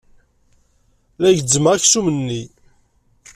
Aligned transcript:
La 1.21 1.29
gezzmeɣ 1.37 1.73
aksum-nni. 1.75 2.43